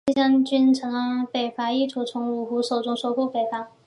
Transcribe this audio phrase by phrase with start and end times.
[0.07, 3.67] 这些将军常发起北伐意图从五胡手中收复北方。